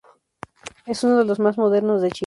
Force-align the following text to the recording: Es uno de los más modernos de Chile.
Es 0.87 1.03
uno 1.03 1.17
de 1.19 1.25
los 1.25 1.37
más 1.39 1.59
modernos 1.59 2.01
de 2.01 2.09
Chile. 2.09 2.19